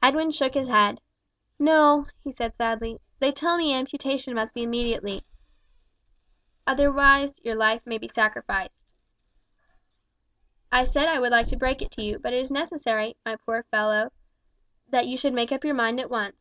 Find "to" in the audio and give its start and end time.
11.48-11.56, 11.90-12.02